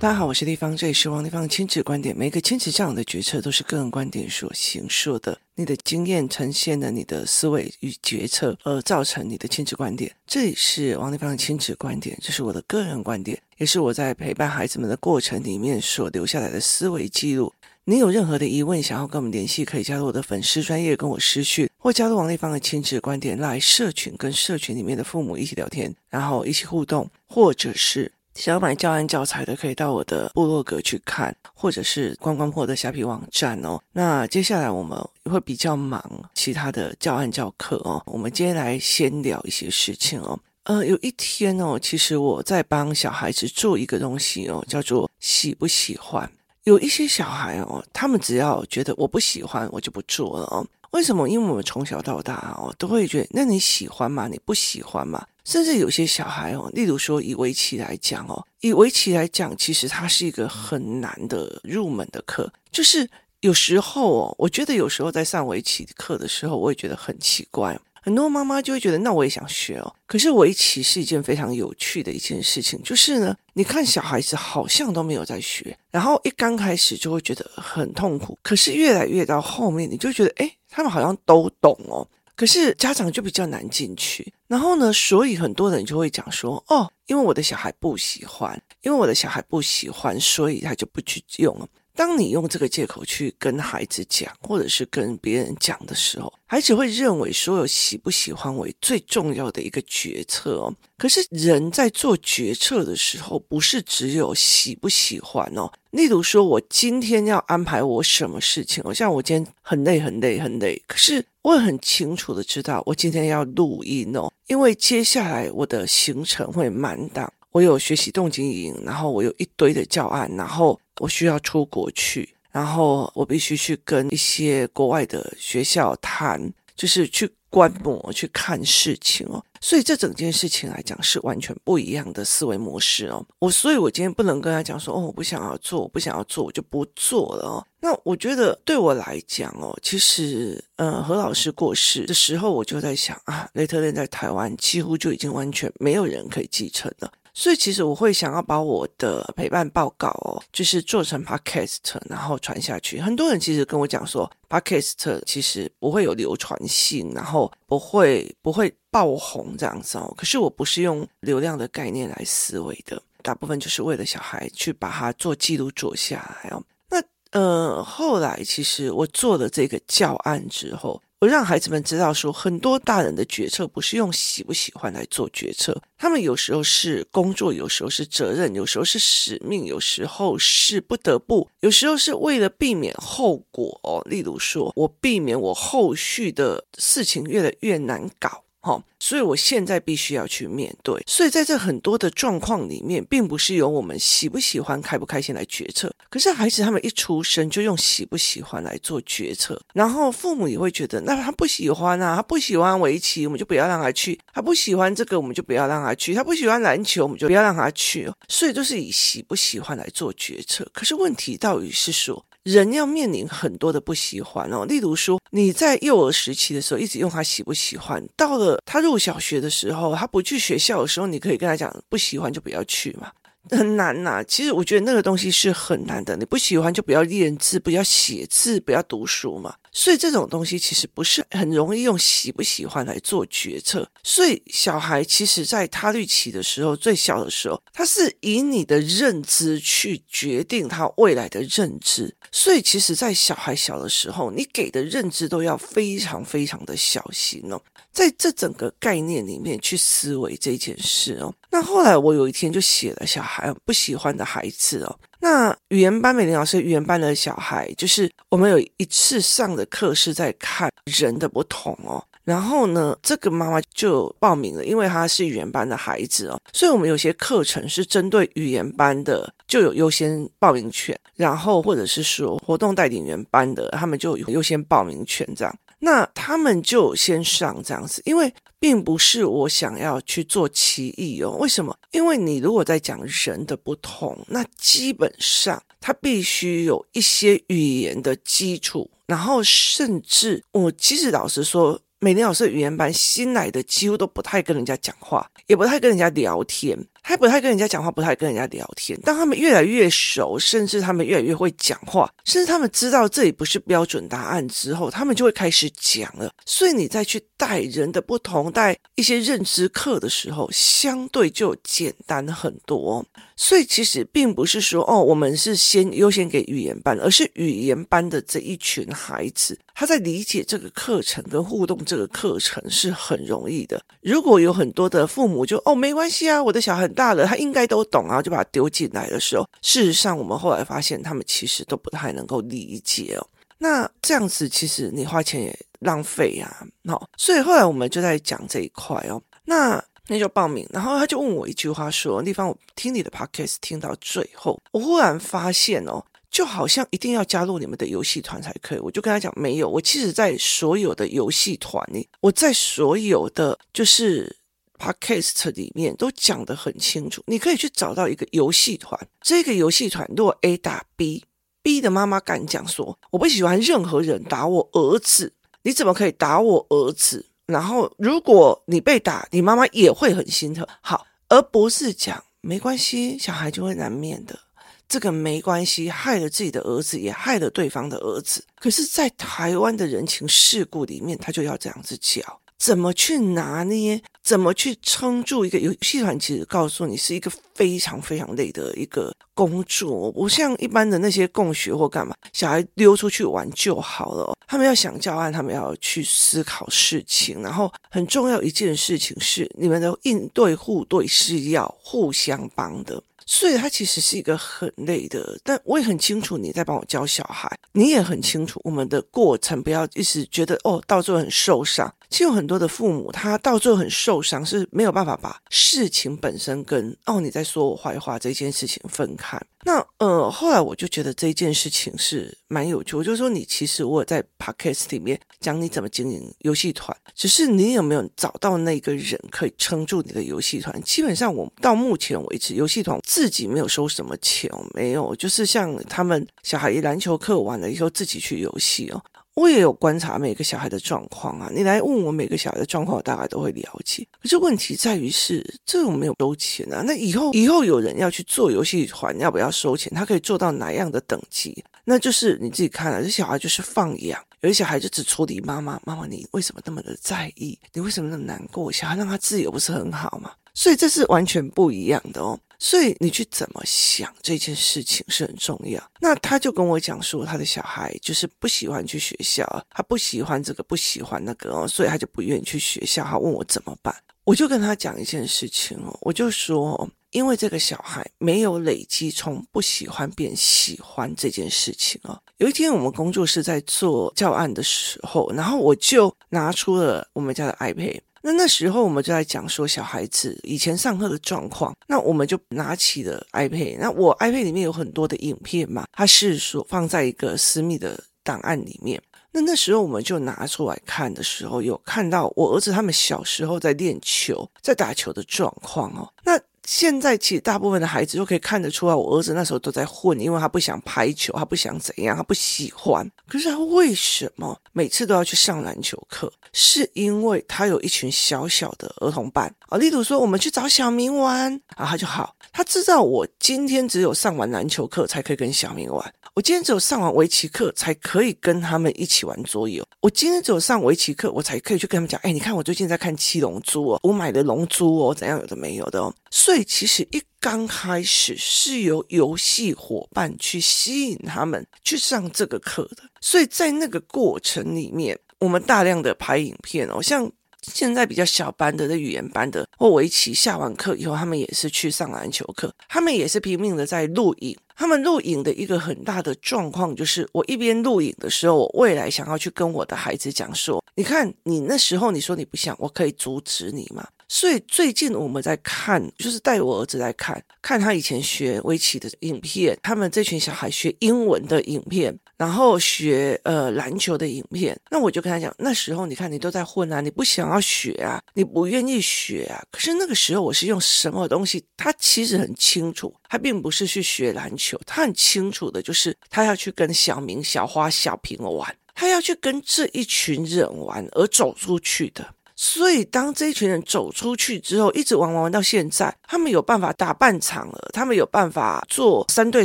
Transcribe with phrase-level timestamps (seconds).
[0.00, 2.16] 大家好，我是立芳，这里是王立芳的亲子观点。
[2.16, 10.14] 每一个亲子这样的决策都是个人观点所形塑的，你的经验呈现了你的思维与决策，而造成你的亲子观点。
[10.24, 17.52] 这里是王立芳的亲子观点，这是我的个人观点，也是我在陪伴孩子们的过程里面所留下来的思维记录。
[17.86, 28.12] 你有任何的疑问，想要跟我们联系，可以加入我的粉丝专业跟我私讯，或加入王立芳的亲子观点来社群，跟社群里面的父母一起聊天，然后一起互动，或者是。
[28.38, 33.80] 想要买教案教材的，可以到我的部落格去看，或者是观光破的虾皮网站哦。
[33.92, 36.00] 那接下来我们会比较忙
[36.34, 38.00] 其他的教案教课哦。
[38.06, 40.38] 我们今天来先聊一些事情哦。
[40.62, 46.30] 呃，有一天哦，其实我在帮小孩子做一个东西哦，叫做喜不喜欢。
[46.68, 50.66] 有一些小孩哦，他们只要觉得我不喜欢，我就不做了哦。
[50.90, 51.28] 为什么？
[51.28, 54.28] 因为我们从小到大哦，都会觉得，那你喜欢吗？
[54.28, 55.26] 你不喜欢吗？
[55.44, 62.50] 甚至有些小孩哦，例如说以围棋来讲哦，以围棋来讲，其实它是一个很难的入门的课。
[62.70, 63.08] 就是
[63.40, 67.78] 有时候哦，我觉得有时候在上围棋课的时候，我也觉得很奇怪。
[68.08, 69.94] 很多妈妈就会觉得，那我也想学哦。
[70.06, 78.38] 可是围棋是一件非常有趣的一件事情，就是呢，你看小孩子好像都没有在学，然后一刚开始就会觉得很痛苦。
[78.42, 82.08] 可是越来越到后面，你就觉得，诶，他们好像都懂哦。
[82.34, 91.68] 可是家长就比较难进去，然后呢，所以很多人就会讲说，哦，因为我的小孩不喜欢，因为我的小孩不喜欢，所以他就不去用了。
[91.98, 100.72] 当你用这个借口去跟孩子讲，或者是跟别人讲的时候，孩子会认为所有喜不喜欢为最重要的一个决策哦。
[100.96, 105.68] 可是人在做决策的时候，不是只有喜不喜欢哦。
[105.90, 120.78] 例如说，我今天要安排我什么事情哦，像我今天很累很累很累，可是我也很清楚的知道，我今天要录音哦，因为接下来我的行程会满档，我有学习动机营，然后我有一堆的教案，然后。
[120.98, 129.42] 我需要出国去，然后我必须去跟一些国外的学校谈，就是去观摩、去看事情哦。
[129.60, 133.24] 所以这整件事情来讲是完全不一样的思维模式哦。
[133.40, 137.66] 我所以，我今天不能跟他讲说，哦，我不想要做，我不想要做，我就不做了哦。
[137.80, 147.12] 那我觉得对我来讲哦，其实，呃，何老师过世的时候，我就在想啊，雷特练在台湾几乎就已经完全没有人可以继承了。
[147.38, 151.78] 所以其实我会想要把我的陪伴报告哦，就是做成 podcast，
[152.10, 153.00] 然后传下去。
[153.00, 160.12] 很多人其实跟我讲说，podcast 其实不会有流传性，然后不会不会爆红这样子哦。
[160.16, 166.60] 可是我不是用流量的概念来思维的，大部分就是为了小孩去把它做记录做下来哦。
[166.90, 167.00] 那
[167.30, 171.00] 呃，后来其实我做了这个教案之后。
[171.20, 184.00] 我让孩子们知道说，很多大人的决策不是用喜不喜欢来做决策，他们有时候是工作，有时候是责任，有时候是使命，有时候是不得不，有时候是为了避免后果哦。
[184.08, 188.44] 例如说，我避免我后续的事情越来越难搞。
[188.60, 191.00] 好，所以我现在必须要去面对。
[191.06, 195.90] 所以在这很多的状况里面，并不是由我们喜不喜欢、开不开心来决策。
[196.10, 208.10] 可是孩子他们一出生就用喜不喜欢来做决策，然后父母也会觉得，那他不喜欢啊，他不喜欢围棋，我们就不要让他去；他不喜欢这个，我们就不要让他去；他不喜欢篮球，我们就不要让他去。
[208.28, 210.68] 所以都是以喜不喜欢来做决策。
[210.72, 223.10] 可是问题到底是说，人要面临很多的不喜欢哦，例如说你在幼儿时期的时候一直用他喜不喜欢，到了他入小学的时候，他不去学校的时候，你可以跟他讲不喜欢就不要去嘛。
[223.50, 226.14] 很难呐、其实我觉得那个东西是很难的。
[226.18, 229.54] 你不喜欢就不要练字，不要写字，不要读书嘛。
[229.78, 233.88] 所以这种东西其实不是很容易用喜不喜欢来做决策。
[234.02, 242.12] 所以小孩其实在他律期的时候，最小的时候，他是以你的认知去决定他未来的认知。
[242.32, 247.62] 所以其实，在小孩小的时候，你给的认知都要非常非常的小心哦。
[247.92, 251.32] 在这整个概念里面去思维这件事哦。
[251.50, 254.98] 那后来我有一天就写了小孩不喜欢的孩子哦。
[255.20, 262.02] 那语言班美玲老师语言班的小孩，就是我们有一次上的课是在看人的不同哦。
[262.24, 270.98] 然后呢，这个妈妈就报名了，因为她是语言班的孩子哦，所以我们有些课程是针对语言班的，就有优先报名权。
[271.16, 275.58] 然后或者是说活动带领员班的，他们就有优先报名权这样。
[275.80, 281.36] 那他们就先上这样子，因为并不是我想要去做歧义哦。
[281.38, 281.76] 为什么？
[281.92, 296.76] 因为你如果在讲人的不同，那基本上他必须有一些语言的基础，然后甚至我其实老实说，美玲老师语言班新来的几乎都不太跟人家讲话，也不太跟人家聊天。
[297.08, 299.00] 他不太跟人家讲话，不太跟人家聊天。
[299.00, 306.30] 当他们越来越熟，甚至他们越来越会讲话，甚至他们知道这里不是标准答案之后，他们就会开始讲了。
[306.44, 313.02] 所以你再去带人的不同，带一些认知课的时候，相对就简单很多。
[313.36, 323.80] 所以其实并不是说哦，我们是先优先给语言班，而是语言班的这一群孩子，他在理解这个课程跟互动这个课程是很容易的。
[324.02, 333.24] 如果有很多的父母就哦，没关系啊，我的小孩很大了，他应该都懂啊，就把他丢进来的时候，事实上我们后来发现他们其实都不太能够理解哦。
[333.58, 339.82] 那这样子其实你花钱也浪费呀，哦，所以后来我们就在讲这一块哦，那。
[340.10, 354.34] 那就报名，然后他就问我一句话说：“丽芳，我听你的 podcast 听到最后，我忽然发现哦，就好像一定要加入你们的游戏团才可以。”我就跟他讲：“没有，我其实，在所有的游戏团里，我在所有的就是
[354.78, 358.98] podcast 里面都讲得很清楚，你可以去找到一个游戏团。
[359.20, 370.66] 这个游戏团如果 A 打 B，B 的妈妈敢讲说我不喜欢任何人打我儿子，你怎么可以打我儿子？”然后，如果你被打，你妈妈也会很心疼。
[370.82, 374.38] 好，而不是讲没关系，小孩就会难免的。
[374.86, 378.44] 这个没关系，害了自己的儿子，也害了对方的儿子。
[378.56, 382.22] 可是，在台湾的人情世故里面，他就要这样子讲。
[382.58, 384.00] 怎么去拿捏？
[384.22, 386.18] 怎么去撑住一个游戏团？
[386.18, 394.36] 其实告诉你是一个非常非常累的一个工作，不像一般的那些共学或干嘛，小孩溜出去玩就好了。
[394.46, 403.02] 他们要想教案，他们要去思考事情，然后很重要一件事情是，你们的应对互对是要互相帮的。
[403.24, 411.94] 所以他其实是一个很累的，但我也很清楚你在帮我教小孩，你也很清楚我们的过程，不要一直觉得哦，到最后很受伤。
[412.10, 419.40] 其实有很多的父母，他到最后很受伤，是没有办法把事情本身跟哦你在说我坏话这件事情分开。
[419.64, 430.80] 那呃，后来我就觉得这件事情是蛮有趣，我就说你其实我在 podcast 里面讲你怎么经营游戏团，只是你有没有找到那个人可以撑住你的游戏团？
[430.82, 439.02] 基本上我到目前为止，游戏团自己没有收什么钱，没有，就是像他们小孩篮球课完了以后自己去游戏哦。
[439.38, 444.04] 我也有观察每个小孩的状况啊，你来问我每个小孩的状况，我大概都会了解。
[444.20, 446.82] 可是问题在于是，这种没有收钱啊。
[446.84, 449.92] 那以后以后有人要去做游戏团，要不要收钱？
[449.94, 451.62] 他可以做到哪样的等级？
[451.84, 453.00] 那就是你自己看了。
[453.00, 457.56] 这小孩就是放养，有些小孩就只处理妈妈，妈妈你为什么那么的在意？
[457.72, 458.72] 你为什么那么难过？
[458.72, 460.32] 小孩让他自由不是很好吗？
[460.52, 462.36] 所以这是完全不一样的哦。
[462.58, 465.82] 所以你去怎么想这件事情是很重要。
[466.00, 473.04] 那他就跟我讲说，他的小孩就是不喜欢去学校，他不喜欢这个，不喜欢那个哦，所以他就不愿意去学校。
[473.04, 473.94] 他问我怎么办，
[474.24, 482.20] 我就跟他讲一件事情哦，我就说，因为这个小孩没有累积从不喜欢变喜欢这件事情哦。
[482.38, 488.00] 有一天我们工作室在做教案的时候，然后我就拿出了我们家的 iPad。
[488.28, 499.02] 那那时候我们就在讲说小孩子以前上课的状况，那我们就拿起了 iPad，那我 iPad 里面有很多的影片嘛，它是说放在一个私密的档案里面。
[499.32, 506.06] 那那时候我们就拿出来看的时候，有看到我儿子他们小时候在练球、在打球的状况哦。
[506.22, 513.10] 那现在其实大部分的孩子都可以看得出来，我儿子那时候都在混，因为他不想排球，他不想怎样，他不喜欢。
[513.26, 516.30] 可是他为什么每次都要去上篮球课？
[516.52, 526.14] 是因为他有一群小小的儿童伴啊，例如说我们去找小明玩，然后他就好，他知道我今天只有上完篮球课才可以跟小明玩。
[526.38, 529.84] 我今天只有上完围棋课，才可以跟他们一起玩桌游。
[530.00, 536.14] 我今天只有上围棋课，我才可以去跟他们讲，哎，你看我最近在看七龙珠哦，我买的龙珠哦，怎样有的没有的哦。
[536.30, 543.02] 所以其实一刚开始是由游戏伙伴去吸引他们去上这个课的。
[543.20, 547.28] 所以在那个过程里面，我们大量的拍影片哦，像。
[547.62, 554.56] 现在比较小班的、的语言班的或围棋下完课以后，他们也是去上篮球课，他们也是拼命的在录影。
[554.76, 574.78] 他们录影的一个很大的状况就是，我一边录影的时候，我未来想要去跟我的孩子讲说：“你看，你那时候你说你不想，我可以阻止你吗？”所以最近我们在看，就是带我儿子来看看他以前学围棋的影片，他们这群小孩学英文的影片，然后学呃篮球的影片。
[574.90, 579.64] 那我就跟他讲，那时候你看你都在混啊，你不想要学啊，你不愿意学啊。
[579.70, 581.64] 可是那个时候我是用什么东西？
[581.76, 592.34] 他其实很清楚，他并不是去学篮球，他很清楚的就是他要去跟小明、小花、小平玩，他要去跟这一群人玩而走出去的。
[592.60, 599.64] 所以当这一群人走出去之后，一直玩玩玩到现在，他们有办法打半场了，他们有办法做三对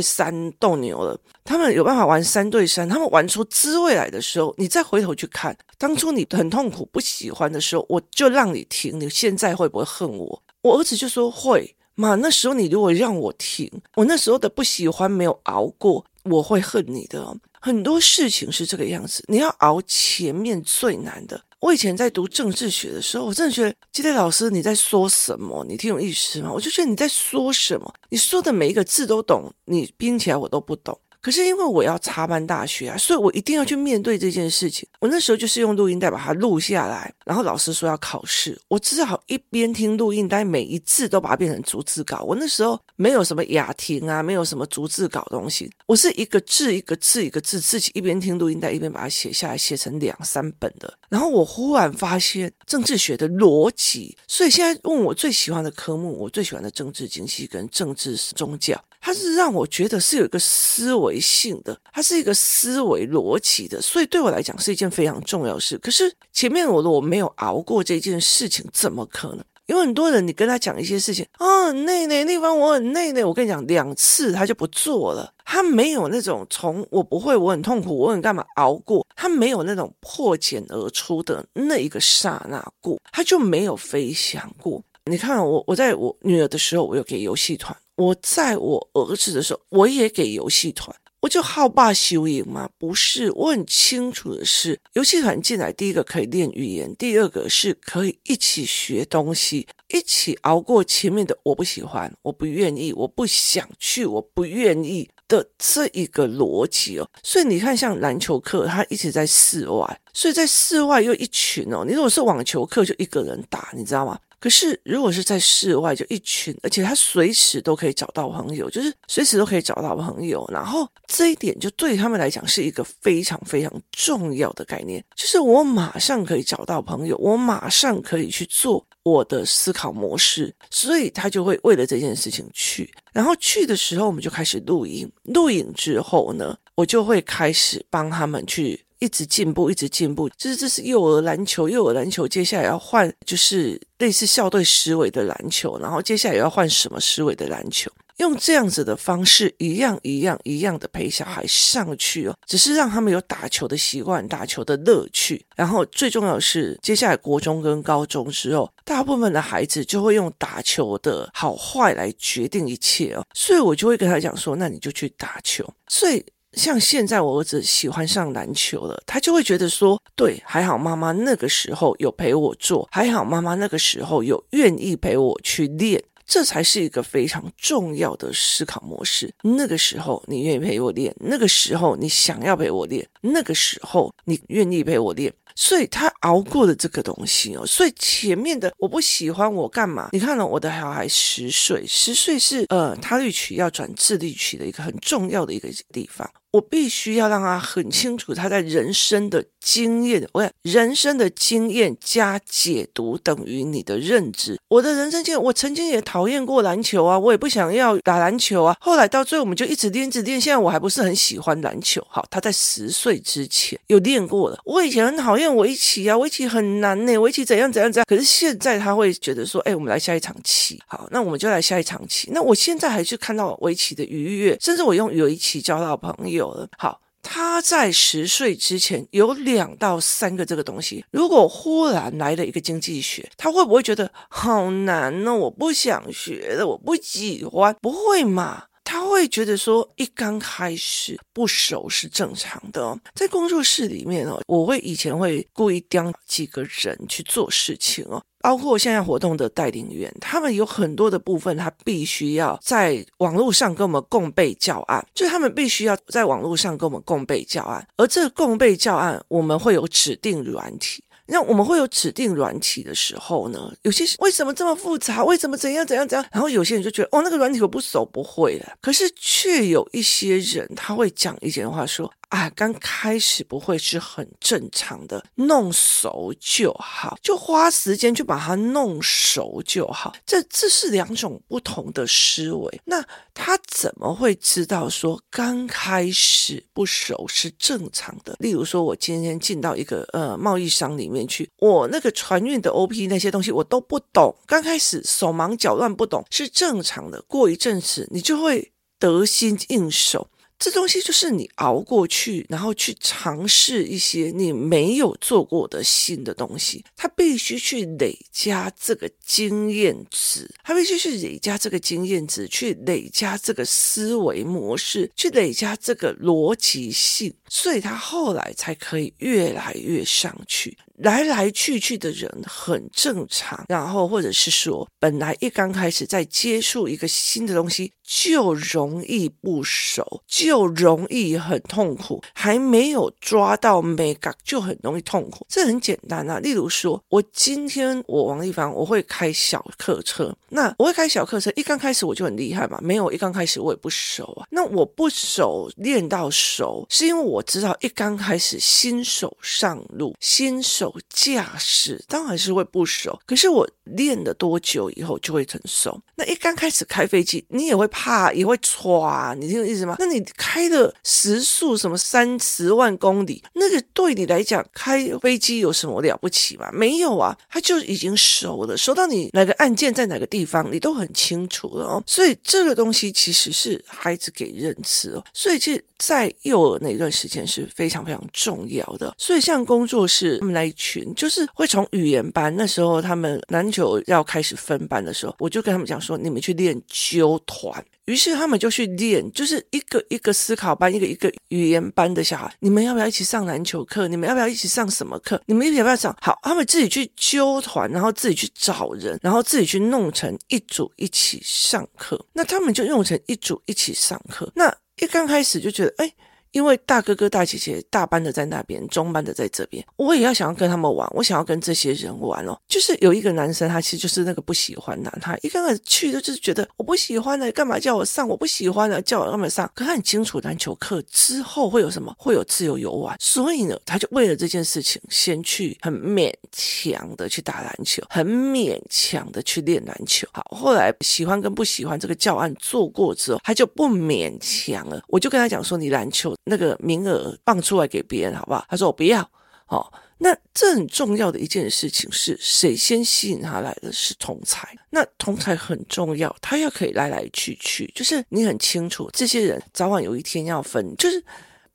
[0.00, 10.40] 三斗牛了，他们有办法玩三对三，他们玩出滋味来的时候，你再回头去看当初你很痛苦不喜欢的时候，我就让你停，你现在会不会恨我？
[10.62, 11.74] 我儿子就说会。
[11.96, 17.24] 妈，那时候你如果让我停，我那时候的不喜欢没有熬过，我会恨你的。
[17.64, 21.42] 很多事情是这个样子，你要熬前面最难的。
[21.60, 25.64] 我以前在读政治学的时候，我真的觉得，基德老师你在说什么？
[25.66, 26.52] 你听懂意思吗？
[26.52, 27.90] 我就觉得你在说什么？
[28.10, 31.00] 你说的每一个字都懂，你拼起来我都不懂。
[31.24, 34.86] 可是因为我要插班大学啊，所以我一定要去面对这件事情。
[35.00, 42.20] 我那时候就是用录音带把它录下来，然后老师说要考试，我只好一边听录音带，每一字都把它变成逐字稿。
[42.28, 50.92] 我那时候没有什么雅婷啊，没有什么逐字稿东西，我是一个字一个字一个字自己一边听录音带一边把它写下来，写成两三本的。
[51.08, 58.78] 然后我忽然发现政治学的逻辑，所以现在问我最喜欢的科目，我最喜欢的政治经济跟政治宗教。
[59.06, 65.76] 它是让我觉得是有一个思维性的，它是一个思维逻辑的，所以对我来讲是一件非常重要的事。
[65.76, 69.44] 可是前面我我没有熬过这件事情，怎么可能？
[69.66, 84.82] 有很多人，你跟他讲一些事情啊，内内地方我很内内，我跟你讲两次他就不做了，他没有那种从我不会，我很痛苦，我很干嘛熬过，他没有那种破茧而出的那一个刹那过，他就没有飞翔过。
[85.04, 87.76] 你看我，我在我女儿的时候，我有给游戏团。
[87.96, 92.68] 我在我儿子的时候，我也给游戏团，我就好霸修赢吗？
[92.76, 107.08] 不是，我很清楚的是，游戏团进来，第一个可以练语言，第二个是可以一起学东西，一起熬过前面的我不喜欢、我不愿意、我不想去、我不愿意的这一个逻辑哦。
[107.22, 111.84] 所以你看，像篮球课，他一直在室外，所以在室外又一群哦。
[111.86, 114.18] 你如果是网球课，就一个人打，你知道吗？
[114.40, 120.46] 可是，如果是在室外，就一群，而且他随时都可以找到朋友，就是随时都可以找到朋友。
[120.52, 132.92] 然后这一点就对他们来讲是一个非常非常重要的概念，就是我马上可以找到朋友，我马上可以去做我的思考模式，所以他就会为了这件事情去。
[133.14, 138.84] 然后去的时候，我们就开始录影，录影之后呢，我就会开始帮他们去。
[139.00, 140.30] 一直进步，一直进步。
[140.30, 155.44] 就是这是幼儿篮球，幼儿篮球接下来要换，就是类似校队思维的篮球，然后接下来要换什么思维的篮球，用这样子的方式，一样一样一样的陪小孩上去哦，只是让他们有打球的习惯，打球的乐趣。
[155.56, 165.68] 然后最重要的是，接下来国中跟高中之后，大部分的孩子就会用打球的好坏来决定一切哦，所以我就会跟他讲说，那你就去打球。
[165.88, 166.24] 所以。
[166.56, 179.32] 像现在我儿子喜欢上篮球了，他就会觉得说，对，还好妈妈那个时候有陪我做，还好妈妈那个时候有愿意陪我去练，这才是一个非常重要的思考模式。
[179.42, 187.66] 那个时候你愿意陪我练，那个时候你想要陪我练，那个时候你愿意陪我练，所以他熬过了这个东西哦。
[187.66, 190.08] 所以前面的我不喜欢我干嘛？
[190.12, 196.28] 你看了我的小孩十岁，十岁是呃他律曲要转智律曲的一个很重要的一个地方。
[196.52, 204.60] 我必须要让他很清楚他在人生的经验，我人生的经验加解读等于你的认知。
[204.68, 208.76] 我的人生经验，我曾经也讨厌过篮球啊，我也不想要打篮球啊。
[208.78, 210.38] 后来到最后，我们就一直练，一直练。
[210.38, 212.06] 现在我还不是很喜欢篮球。
[212.10, 214.58] 好，他在十岁之前有练过了。
[214.66, 218.04] 我以前很讨厌围棋啊，围棋很难呢，围棋怎样怎样怎样。
[218.06, 220.78] 可是现在他会觉得说，哎，我们来下一场棋。
[220.86, 222.28] 好，那我们就来下一场棋。
[222.32, 226.68] 那我现在还是看到围棋的愉悦，甚至我用围棋交到朋友了。
[226.76, 231.04] 好，他在十岁之前有两到三个这个东西。
[231.10, 235.34] 如果忽然来了一个经济学，他会不会觉得好难呢？
[235.34, 238.64] 我不想学了，我不喜欢，不会嘛？
[238.94, 242.96] 他会觉得说，一刚开始不熟是正常的哦。
[243.12, 248.22] 在工作室里面哦，我会以前会故意刁几个人去做事情哦。
[248.40, 261.02] 包括现在活动的带领员，他们有很多的部分，他必须要在网络上跟我们共备教案，就是他们必须要在网络上跟我们共备教案，而这个共备教案，我们会有指定软体。
[261.26, 265.24] 那我们会有指定软体的时候呢，有些为什么这么复杂？
[265.24, 266.26] 为什么怎样怎样怎样？
[266.32, 268.74] 然后有些人就觉得，哦，那个软体我不熟不会了。
[268.80, 272.12] 可是却有一些人他会讲一些话说。
[272.34, 280.12] 啊，刚开始不会是很正常的，弄熟就好，就花时间去把它弄熟就好。
[280.26, 282.80] 这这是两种不同的思维。
[282.86, 283.00] 那
[283.32, 288.34] 他怎么会知道说刚开始不熟是正常的？
[288.40, 297.22] 例如说，我今天进到一个呃贸易商里面去，我那个船运的 OP 那些东西我都不懂，刚开始手忙脚乱不懂是正常的。
[297.28, 300.26] 过一阵子，你就会得心应手。
[300.64, 306.82] 这东西就是你熬过去，然后去尝试一些你没有做过的新的东西。
[306.96, 320.78] 他必须去累加这个经验值，他必须去累加这个经验值，去累加这个思维模式，去累加这个逻辑性，所以他后来才可以越来越上去。
[320.98, 335.44] 来来去去的人很正常，然后或者是说，本来一刚开始在接触一个新的东西，就容易不熟，就容易很痛苦，还没有抓到美感，就很容易痛苦。
[335.48, 350.83] 这很简单啊，例如说，我今天我王丽芳，我会开小客车，那我会开小客车，一刚开始我就很厉害嘛，没有一刚开始我也不熟啊，那我不熟练到熟，是因为我知道一刚开始新手上路，新手。
[351.08, 356.00] 驾驶当然是会不熟，可是我练了多久以后就会成熟。
[356.16, 359.96] 那一刚开始开飞机，你也会怕，也会唰，你听我意思吗？
[359.98, 366.70] 那你开的时速什么三十万公里，那个对你来讲开飞机有什么了不起吗？
[366.72, 372.02] 没有啊，它就已经熟了，熟到你哪个按键在哪个地方，你都很清楚了哦。
[372.06, 379.14] 所以这个东西其实是孩子给认知哦，所以其实在幼儿那段时间是非常非常重要的。
[379.18, 380.73] 所以像工作室他们来。
[380.74, 387.84] 群就是会从语言班，那时候他们篮球要开始分班的时候，我就跟他们讲说，你们去练纠团。
[388.04, 394.06] 于是他们就去练，就是一个一个思考班，一个一个语言班的小孩，你们要不要一起上篮球课？
[394.08, 395.40] 你们要不要一起上什么课？
[395.46, 396.14] 你们要不要上？
[396.20, 402.22] 好，他们自己去纠团，然后自己去找人，然后自己去弄成一组一起上课。
[402.34, 404.52] 那他们就用成一组一起上课。
[404.54, 406.12] 那一刚开始就觉得，哎。
[406.54, 412.56] 因为大哥哥大姐姐大班的在那边，中班的在这边，我也要想要跟他们玩，我想要跟这些人玩哦。
[412.68, 418.28] 就是有一个男生，他其实就是那个不喜欢的，他一刚开始去的就是觉得我不喜欢的，干嘛叫我上？
[418.28, 419.68] 我不喜欢的，叫我干嘛上？
[419.74, 430.28] 可他很清楚篮球课之后会有什么，会有自由游玩，所以呢，他就为了这件事情，先去很勉强的去打篮球，很勉强的去练篮球。
[430.32, 435.02] 好，后来喜欢跟不喜欢这个教案做过之后，他就不勉强了。
[435.08, 436.32] 我就跟他讲说，你篮球。
[436.44, 438.64] 那个名额放出来给别人，好不好？
[438.68, 439.28] 他说我不要。
[439.66, 451.24] 哦，那这很重要的一件事情是谁先吸引他来的是同才，那同才很重要，他要可以来来去去，就是你很清楚，这些人早晚有一天要分，就是。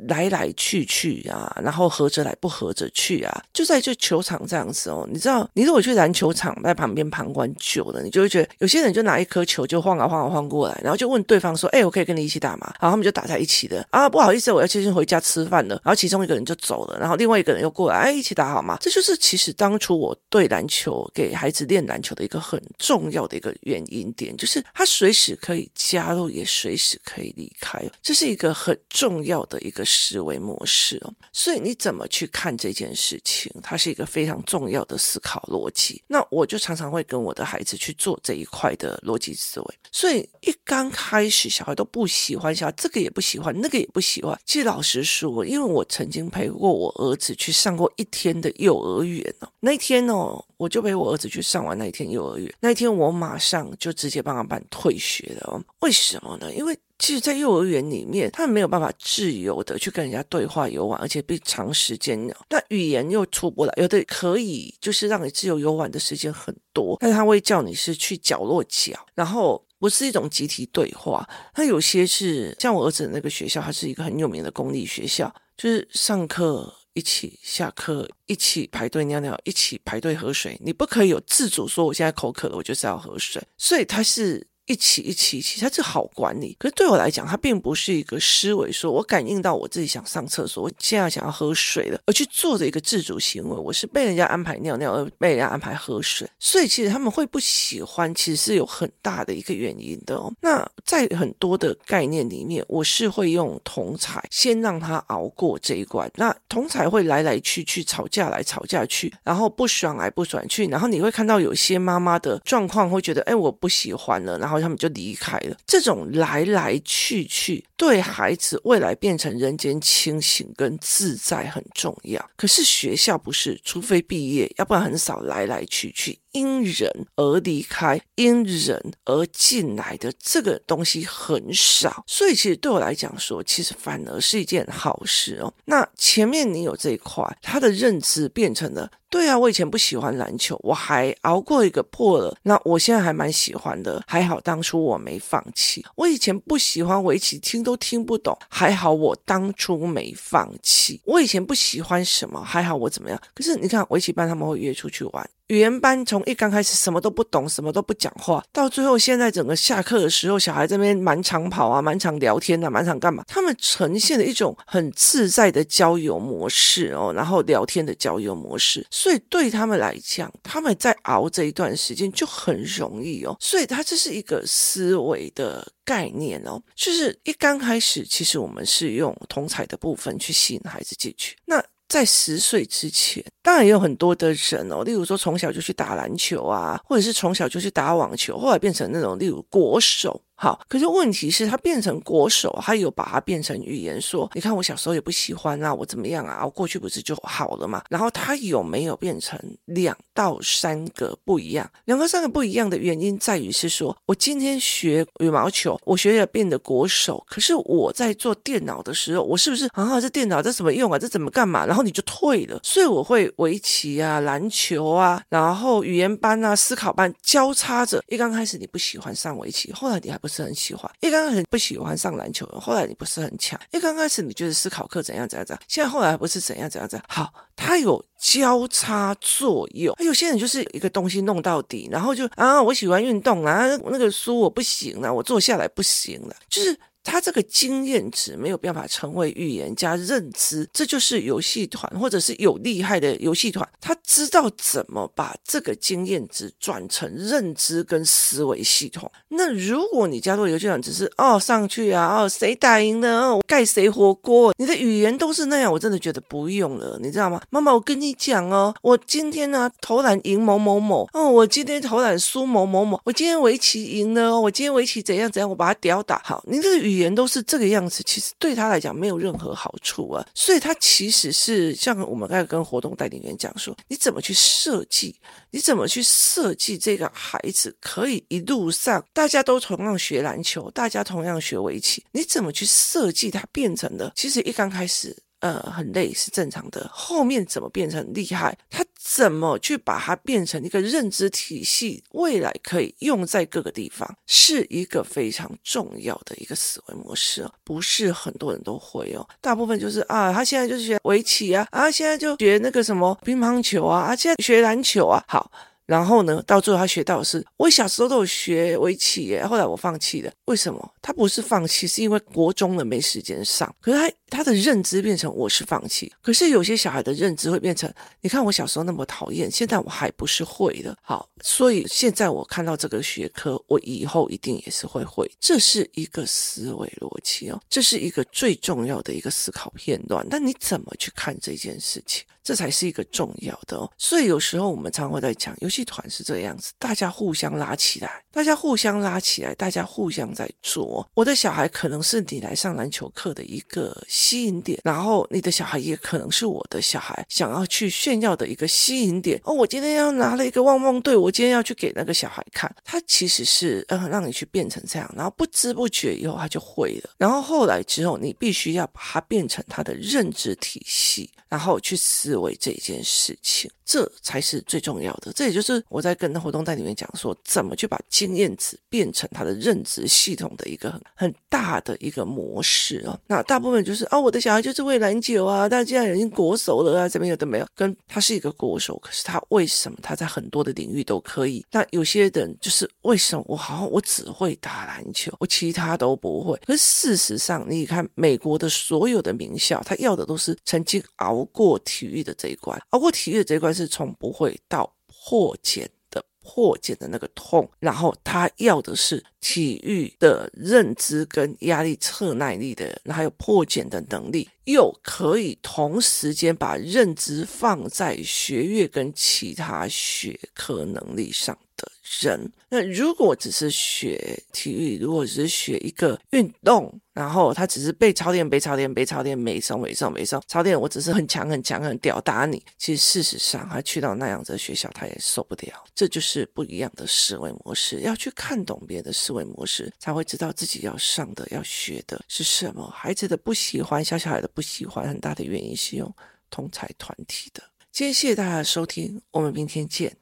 [0.07, 5.07] 来来去去啊，然后合着来不合着去啊，就在这球场这样子哦。
[5.11, 15.75] 你知道，你如果去篮球场在旁边旁观久了，你就会觉得有些人就拿一颗球就晃啊晃啊晃过来，然后就问对方说：“哎，我可以跟你一起打吗？”然后他们就打在一起的啊，不好意思，我要先回家吃饭了。
[15.83, 18.77] 然后其中一个人就走了，然后另外一个人又过来，哎，一起打好吗？
[18.79, 29.83] 这就是其实当初我对篮球给孩子练篮球的一个很重要的一个原因点，就是他随时可以加入，也随时可以离开，这是一个很重要的一个。
[29.89, 33.51] 思维模式哦，所以你怎么去看这件事情？
[33.63, 36.01] 它是一个非常重要的思考逻辑。
[36.07, 39.79] 那我就常常会跟我的孩子去做这一块的逻辑思维。
[39.91, 44.39] 所以一刚开始，小孩都不喜欢，小孩这个也不喜欢，那个也不喜欢。
[44.45, 52.53] 其实老实说，因为我曾经陪过我儿子去上过一天的幼儿园哦，那天哦，我就陪我儿子去上完那一天幼儿园。
[52.59, 55.63] 那一天我马上就直接帮他办退学了哦。
[55.79, 56.53] 为什么呢？
[56.53, 62.27] 因为其实，在幼儿园里面，他们没有办法自由的去跟人家对话游玩，而且必长时间。
[62.49, 71.25] 那语言又出不来，有的可以就是让你自由游玩的时间很多，但是他会叫你是去角落角，然后不是一种集体对话。
[71.53, 83.41] 他有些是像我儿子那个学校，它是一个很有名的公立学校，就是上课一起，下课一起排队尿尿，一起排队喝水，你不可以有自主说我现在口渴了，我就是要喝水。
[83.57, 84.48] 所以他是。
[84.69, 86.55] 一起一起一起，他这好管理。
[86.59, 93.57] 可是对我来讲，他并不是一个思维，说我感应到我自己想上厕所，我现在想要喝水了，而去做的一个自主行为。
[93.57, 96.29] 我是被人家安排尿尿，而被人家安排喝水。
[96.37, 100.31] 所以其实他们会不喜欢，其实是有很大的一个原因的哦。
[100.39, 106.07] 那在很多的概念里面，我是会用同侪先让他熬过这一关。
[106.13, 110.67] 那同侪会来来去去，吵架来吵架去，然后不爽来不爽去。
[110.67, 114.58] 然后你会看到有些妈妈的状况，会觉得，哎，我不喜欢了，然后。
[114.59, 115.57] 他们就离开了。
[115.65, 122.29] 这种来来去去，对孩子未来变成人间清醒跟自在很重要。
[122.35, 126.19] 可是学校不是，除非毕业，要不然很少来来去去。
[126.31, 135.51] 因人而离开，因人而进来的这个东西很少，所以其实对我来讲说，其实反而是一件好事哦。
[135.65, 145.83] 那前面你有这一块，他的认知变成了，对啊，我以前不喜欢篮球，我还熬过一个破了，那我现在还蛮喜欢的，还好当初我没放弃。
[145.95, 151.01] 我以前不喜欢围棋，听都听不懂，还好我当初没放弃。
[151.05, 153.19] 我以前不喜欢什么，还好我怎么样？
[153.33, 155.29] 可是你看围棋班他们会约出去玩。
[155.49, 163.23] 语言班从一刚开始什么都不懂，什么都不讲话，到最后现在整个下课的时候，小孩这边满场跑啊，满场聊天啊，满场干嘛？
[163.27, 173.35] 他们呈现了一种很自在的交友模式哦，然后聊天的交友模式，所以对他们来讲，他们在熬这一段时间就很容易哦。
[173.39, 181.59] 所以他这是一个思维的概念哦，就是一刚开始，其实我们是用同彩的部分去吸引孩子进去，那。
[181.89, 190.21] 在十岁之前，当然也有很多的人哦，例如说从小就去打篮球啊，或者是从小就去打网球，后来变成那种例如国手。
[190.41, 197.83] 好，可是问题是，他变成国手，他有把它变成语言说，你看我小时候也不喜欢啊，我怎么样啊，我过去不是就好了嘛？
[197.89, 201.69] 然后他有没有变成两到三个不一样？
[201.83, 209.99] 两个三个不一样的原因在于是说，我今天学羽毛球，我学了变得国手，可是我在做电脑的时候，我是不是啊？
[209.99, 210.97] 这电脑这怎么用啊？
[210.97, 211.65] 这怎么干嘛？
[211.65, 218.01] 然后你就退了，所以我会围棋啊、篮球啊，然后语言班啊、思考班交叉着。
[218.07, 220.28] 一刚开始你不喜欢上围棋，后来你还不。
[220.29, 223.59] 不是很喜欢，一刚开始不喜欢上篮球，后来你不是很强。
[223.71, 227.05] 一刚开始你就是思考课怎样怎样怎样，现在后来不是怎样怎样怎样。
[227.09, 229.95] 好，它有交叉作用。
[229.97, 236.79] 有些人就是一个东西弄到底，然后就啊，我喜欢运动啊，那个书我不行了，我坐下来不行了，就是。
[237.03, 249.09] 他这个经验值没有办法成为预言家认知，这就是游戏团或者是有厉害的游戏团，他知道怎么把这个经验值转成认知跟思维系统。
[249.29, 257.41] 那如果你加入游戏团只是哦上去啊，哦谁打赢了，哦盖谁火锅，你的语言都是那样，我真的觉得不用了，你知道吗？
[257.49, 266.21] 妈妈，我跟你讲哦，我今天呢、投篮赢某某某，哦我今天投篮输某某某，我今天围棋赢了，我今天围棋怎样怎样，我把他吊打。
[266.23, 266.88] 好，你这个语。
[266.89, 270.25] 语言都是这个样子，其实对他来讲没有任何好处啊。
[270.33, 275.15] 所以他其实是像我们刚才跟活动代理员讲说，你怎么去设计？
[275.51, 284.11] 你怎么去设计这个孩子可以一路上大家都同样学篮球，大家同样学围棋，你怎么去设计他变成的？
[284.15, 285.15] 其实一刚开始。
[285.39, 286.89] 呃，很累是正常的。
[286.91, 288.57] 后面怎么变成厉害？
[288.69, 292.03] 他怎么去把它变成一个认知体系？
[292.11, 297.53] 未来可以用在各个地方，是一个非常重要的一个思维模式哦。
[297.63, 305.51] 不是很多人都会哦，大部分就是啊，他现在就是学围棋啊，啊，现在就学那个什么乒乓球啊，啊，现在学篮球啊，好。
[305.89, 310.31] 然后呢，到最后他学到的是，我小时候都有学围棋耶，后来我放弃了。
[310.45, 310.93] 为什么？
[311.01, 313.75] 他不是放弃，是因为国中了没时间上。
[313.81, 316.13] 可是他他的认知变成我是放弃。
[316.21, 320.95] 可是有些小孩的认知会变成，你看我小时候那么讨厌，现在我还不是会的。
[321.01, 325.27] 好，所以现在我看到这个学科，我以后一定也是会会。
[325.39, 330.23] 这是一个思维逻辑哦，这是一个最重要的一个思考片段。
[330.29, 332.23] 那你怎么去看这件事情？
[332.41, 341.09] 这才是一个重要的哦，所以有时候我们常会在讲，尤其戏团是这样子，大家互相拉起来，大家互相拉起来，大家互相在做。
[341.13, 349.39] 我的小孩可能是你来上篮球课的一个吸引点，然后你的小孩也可能是我的小孩想要去炫耀的一个吸引点。
[349.45, 362.39] 哦，我今天要拿了一个汪汪队，我今天要去给那个小孩看，他其实是嗯让你去变成这样，然后不知不觉以后他就会了，然后后来之后你必须要把它变成他的认知体系，然后去思。
[362.39, 365.33] 维这件事情，这才是最重要的。
[365.33, 373.19] 这也就是是我在跟活动带里面讲说，怎么去把经验值变成他的认知系统的一个很很大的一个模式啊。
[373.27, 377.67] 那大部分就是哦，我的小孩就是会篮球啊，但现在已经国手了啊，怎么样都没有。
[377.75, 381.63] 跟他是一个国手，可是他为什么他在很多的领域都可以？
[381.71, 386.59] 那有些人就是为什么我好像我只会打篮球，我其他都不会。
[386.65, 392.35] 可是事实上，你看美国的所有的名校，他要的都是曾经熬过体育的。
[392.39, 394.89] 这一关，熬过体育的这一关是从不会到
[395.29, 411.87] 破茧的破茧的那个痛，然后他要的是体育的认知跟压力测耐力的，还有破茧的能力，又可以同时间把认知放在学业跟其他学科能力上的
[412.21, 412.51] 人。
[412.69, 422.63] 那如果只是学体育，如果只是学一个运动，然后他只是背操练、背操练、背操练，没送、没送、没送，操练我只是很强、很强、很吊打你。
[422.77, 425.83] 其实事实上，他去到那样子的学校，他也受不了。
[425.93, 427.99] 这就是不一样的思维模式。
[428.01, 432.89] 要去看懂别人的思维模式，才会知道自己要上的、要学的是什么。
[432.89, 436.13] 孩子的不喜欢，小小孩的不喜欢，很大的原因是用
[436.49, 437.61] 同才团体的。
[437.91, 440.15] 今天谢谢大家的收听，我们明天见。